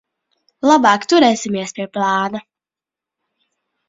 Labāk 0.69 1.03
turēsimies 1.11 1.73
pie 1.79 1.87
plāna. 1.97 2.41